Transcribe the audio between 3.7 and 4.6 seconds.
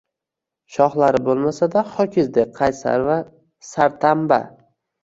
sartamba.